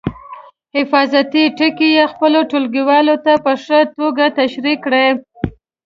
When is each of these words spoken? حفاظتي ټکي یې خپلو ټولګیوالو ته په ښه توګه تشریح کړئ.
حفاظتي 0.75 1.43
ټکي 1.57 1.89
یې 1.97 2.03
خپلو 2.13 2.39
ټولګیوالو 2.49 3.15
ته 3.25 3.33
په 3.45 3.53
ښه 3.63 3.79
توګه 3.97 4.23
تشریح 4.39 4.77
کړئ. 4.85 5.07